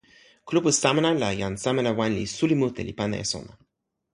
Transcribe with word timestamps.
kulupu 0.47 0.71
Samana 0.71 1.11
la 1.21 1.29
jan 1.39 1.55
Samana 1.63 1.91
wan 1.99 2.11
li 2.17 2.25
suli 2.37 2.55
mute 2.61 2.81
li 2.87 2.93
pana 2.99 3.15
e 3.23 3.25
sona. 3.31 3.53